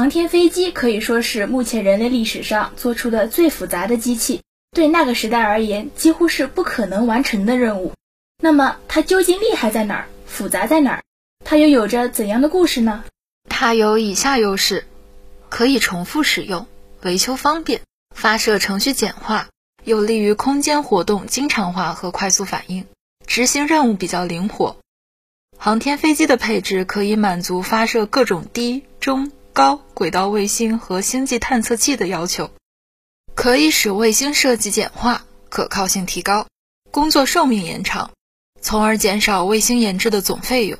[0.00, 4.40] 航天飞机可以说是目前人类历史上做出的最复杂的机器，
[4.72, 7.92] 对那个时代而言，几乎是不可能完成的任务。
[8.42, 10.08] 那么，它究竟厉害在哪儿？
[10.24, 11.02] 复杂在哪儿？
[11.44, 13.04] 它又有着怎样的故事呢？
[13.50, 14.86] 它有以下优势：
[15.50, 16.66] 可以重复使用，
[17.02, 17.82] 维修方便，
[18.16, 19.50] 发射程序简化，
[19.84, 22.86] 有利于空间活动经常化和快速反应，
[23.26, 24.78] 执行任务比较灵活。
[25.58, 29.30] 航天飞机的配置可以满足发射各种低、中、
[29.60, 32.50] 高轨道卫星和星际探测器的要求，
[33.34, 36.46] 可以使卫星设计简化，可靠性提高，
[36.90, 38.10] 工作寿命延长，
[38.62, 40.78] 从而减少卫星研制的总费用。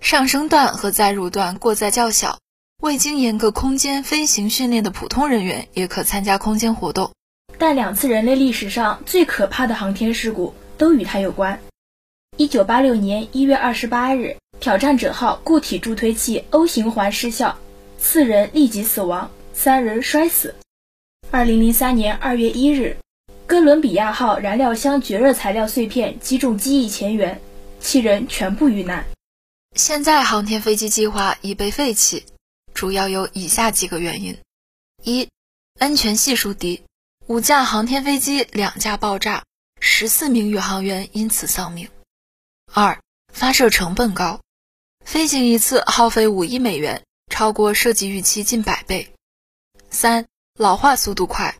[0.00, 2.38] 上升段和载入段过载较小，
[2.80, 7.12] 未经严格空间飞行训练的普通人员也可参加空间活动。
[7.58, 11.60] 但两次人类历史上最可怕的航天事故都与它有关。
[12.38, 17.58] 一九八六年一月二十八日，挑战者号固体助推器 O 型环失效，
[17.98, 20.54] 四人立即死亡，三人摔死。
[21.30, 22.96] 二零零三年二月一日，
[23.46, 27.40] 哥伦比亚号燃料箱绝热材料碎片击中机翼前缘，
[27.80, 29.04] 七人全部遇难。
[29.74, 32.24] 现在航天飞机计划已被废弃，
[32.72, 34.38] 主要有以下几个原因：
[35.02, 35.28] 一、
[35.78, 36.82] 安全系数低，
[37.26, 39.44] 五架航天飞机两架爆炸，
[39.80, 41.88] 十四名宇航员因此丧命。
[42.72, 42.98] 二、
[43.32, 44.40] 发射成本高，
[45.04, 49.12] 飞行一次耗费五亿美元，超过设计预期近百倍。
[49.90, 50.26] 三、
[50.58, 51.56] 老化速度快，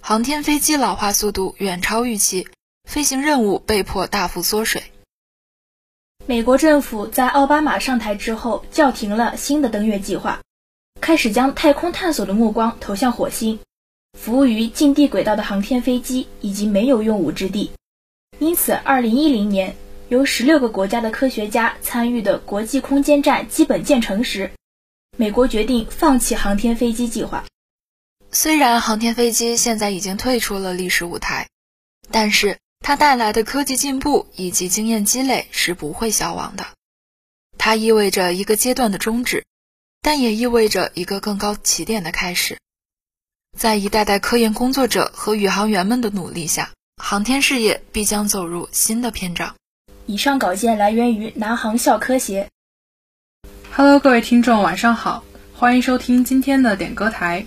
[0.00, 2.48] 航天飞机老化速度远超预期，
[2.84, 4.82] 飞行任务被迫大幅缩水。
[6.26, 10.40] 美国政府在奥巴马上台之后，叫停了新的登月计划，
[11.00, 13.58] 开始将太空探索的目光投向火星，
[14.18, 17.70] 服务于近地轨道的航天飞机已经没有用武之地。
[18.38, 19.76] 因此，二零一零年。
[20.08, 24.52] 由十六个国家的科学家参与的国际空间站基本建成时，
[25.18, 27.44] 美国决定放弃航天飞机计划。
[28.32, 31.48] 虽然航天飞机现在已经退出了历史舞台，
[32.10, 36.66] 但是它带来的科技进步以及经验积累是不会消亡的。
[37.56, 39.44] 它意味着一个阶段的终止，
[40.02, 42.58] 但也意味着一个更高起点的开始。
[43.56, 49.54] 在一代代科研工作者和宇航员们的努力下，航天事业必将走入新的篇章。
[50.04, 52.50] 以上稿件来源于南航校科协。
[53.78, 55.22] Hello，各位听众，晚上好，
[55.52, 57.44] 欢迎收听今天的点歌台。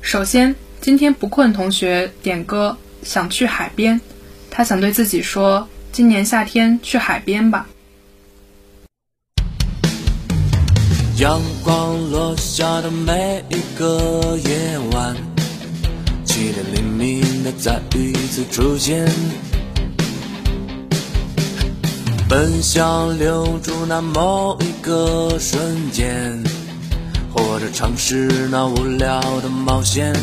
[0.00, 4.00] 首先，今天不困同学点歌，想去海边，
[4.50, 7.66] 他想对自己说：今年夏天去海边吧。
[11.18, 15.14] 阳光落下的每一个夜晚，
[16.24, 19.06] 期待黎明的再一次出现。
[22.28, 26.44] 奔向留住那某一个瞬间，
[27.32, 30.14] 或者尝试那无聊的冒险。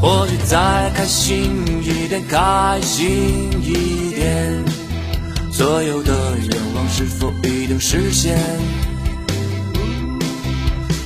[0.00, 4.64] 或许再开心一点，开心一点，
[5.52, 8.38] 所有的愿望是否一定实现？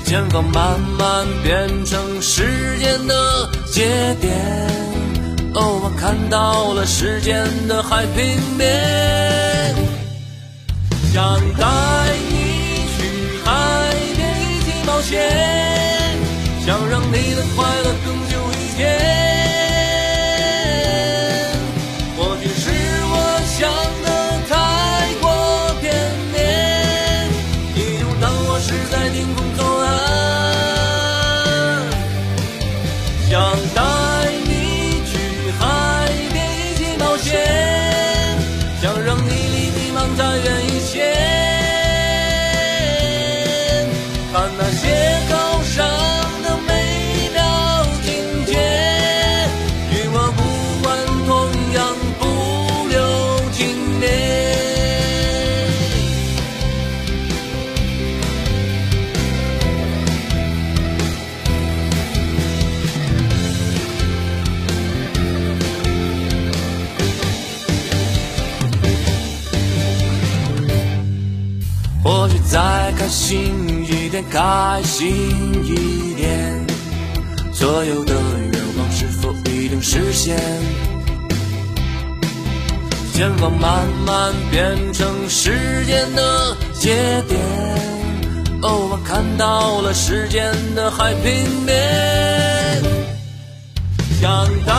[0.05, 5.06] 前方慢慢变成时间的节点。
[5.59, 9.75] 哦，我看到了时间的海平面，
[11.15, 11.65] 想带
[12.29, 13.51] 你去海
[14.15, 15.19] 边一起冒险，
[16.67, 19.26] 想让你的快乐更久一点。
[74.37, 75.09] 开心
[75.65, 76.67] 一点，
[77.55, 78.13] 所有的
[78.53, 80.37] 愿望是否一定实现？
[83.15, 87.41] 前方慢慢变成时间的节点，
[88.61, 91.33] 哦，我看到了时间的海平
[91.65, 92.83] 面，
[94.21, 94.75] 想带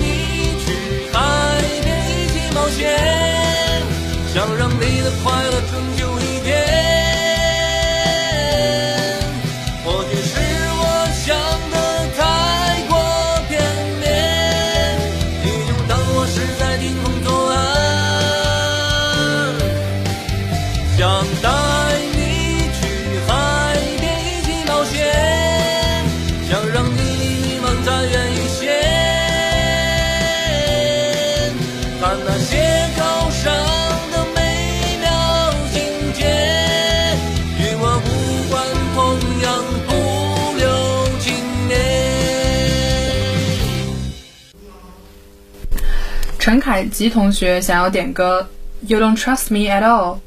[0.00, 0.72] 你去
[1.12, 1.18] 海
[1.84, 2.96] 边一起冒险，
[4.32, 5.45] 想让你的快
[21.16, 21.48] 想带
[22.12, 22.18] 你
[22.78, 22.80] 去
[23.26, 23.32] 海
[23.98, 24.92] 边一起冒险
[26.46, 28.60] 想让你迷茫再远一些
[31.98, 32.52] 看那些
[32.98, 33.30] 高
[34.12, 34.38] 的美
[35.00, 35.06] 妙
[35.72, 35.80] 境
[36.12, 36.20] 界
[37.60, 38.06] 与我无
[38.50, 38.54] 关
[38.94, 38.98] 不
[40.58, 40.64] 留
[41.18, 41.24] 情
[41.66, 41.72] 面
[46.38, 48.46] 陈凯吉同学想要点歌
[48.86, 50.18] you don't trust me at all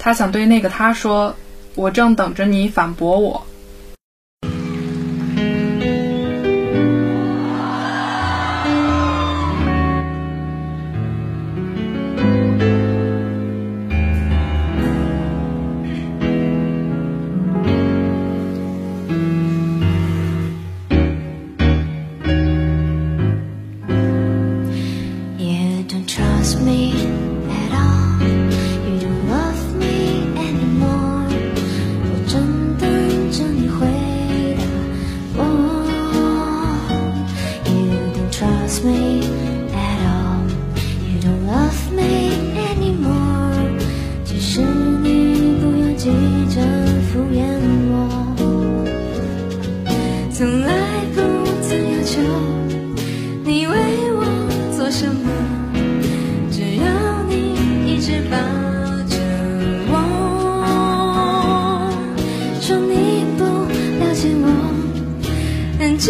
[0.00, 1.36] 他想对那个他说
[1.76, 3.46] ：“我正等着你反驳我。”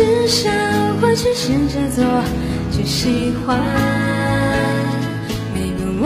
[0.00, 0.48] 至少
[0.98, 2.02] 会去试着做，
[2.72, 3.60] 去喜欢
[5.54, 6.04] 每个我。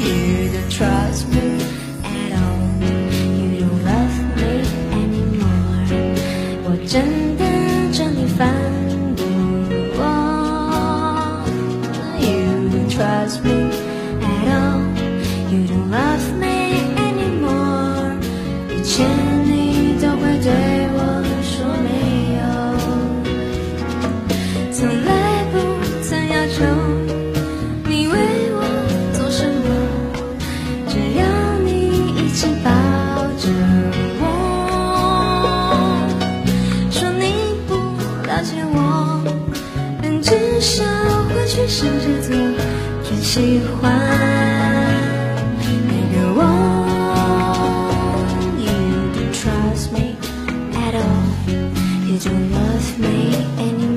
[0.00, 1.38] You don't trust me
[2.02, 2.58] at all,
[3.38, 5.86] you don't love me anymore.
[6.64, 7.46] 我真等
[7.92, 8.40] 着你反
[9.14, 9.22] 驳
[9.94, 10.02] 我。
[12.18, 13.70] You don't trust me
[14.24, 14.82] at all,
[15.52, 18.18] you don't love me anymore.
[18.74, 19.06] 以前
[19.44, 20.50] 你都会对
[52.22, 53.89] don't love me anymore.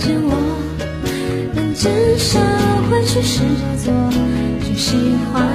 [0.00, 0.32] 见我，
[1.54, 2.40] 能至少
[2.88, 3.92] 会去试着做，
[4.64, 4.96] 去喜
[5.30, 5.46] 欢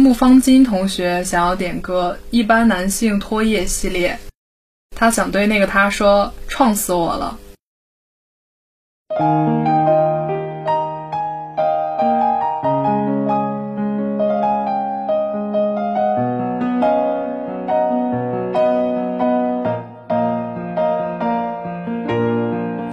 [0.00, 4.18] 木方金同学想要点歌《一般男性拖夜》系列，
[4.96, 7.38] 他想对那个他说：“创死我了。”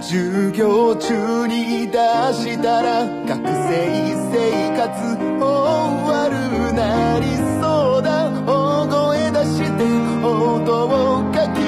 [0.08, 1.98] 授業中に出
[2.32, 4.88] したら学生生活
[5.38, 5.44] 終
[6.08, 7.26] わるなり
[7.60, 8.30] そうだ。
[8.46, 9.84] 大声出して
[10.24, 11.67] 音をかき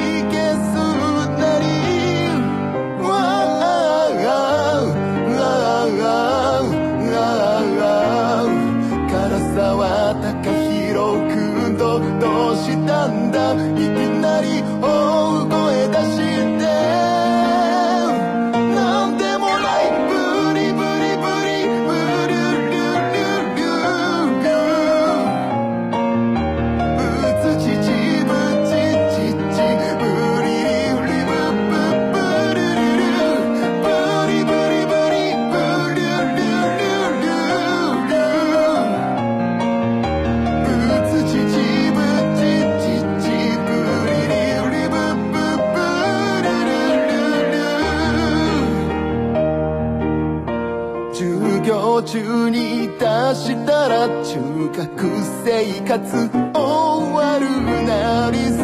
[51.21, 58.60] 授業中に出したら中学生活終わるなり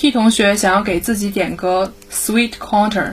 [0.00, 3.12] T 同学想要给自己点个 sweet quarter。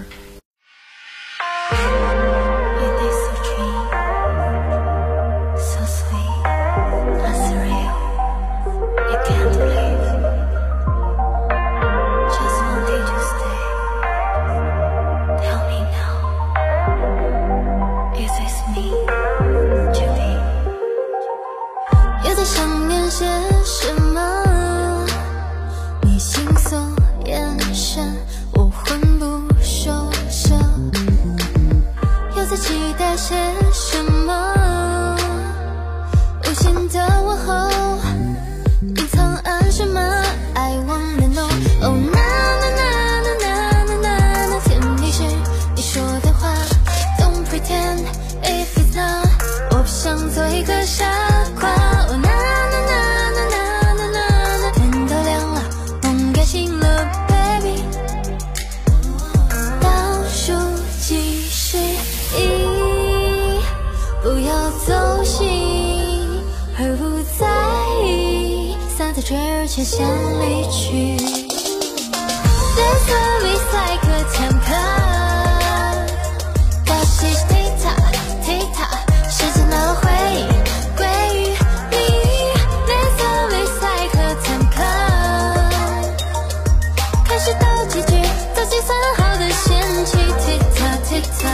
[88.77, 91.49] 计算好的先期，tita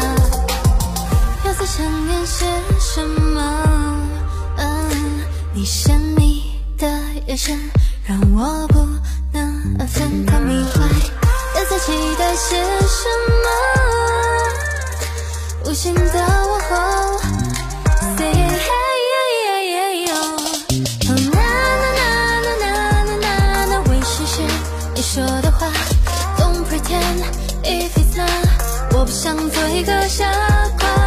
[1.46, 2.46] 又在想念些
[2.82, 3.40] 什么？
[4.58, 6.86] 嗯，你神秘的
[7.28, 7.58] 眼神
[8.06, 8.86] 让我不
[9.32, 10.90] 能分开，迷幻
[11.56, 12.58] 又在期待些
[12.90, 13.08] 什
[15.64, 15.70] 么？
[15.70, 16.74] 无心的问候。
[25.14, 26.03] 说的话。
[26.74, 27.22] pretend
[27.64, 30.26] if it's not 我不想做一个傻
[30.80, 31.03] 瓜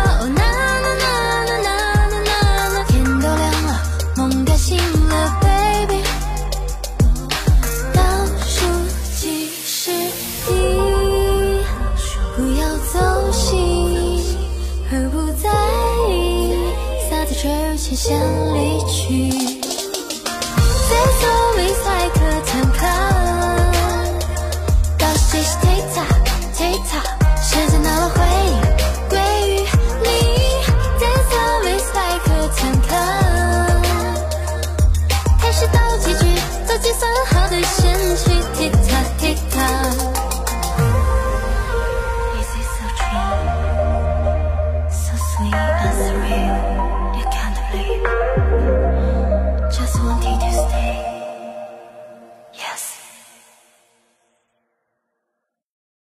[25.67, 26.07] TikTok
[26.55, 27.07] TikTok，
[27.43, 28.36] 时间的轮回。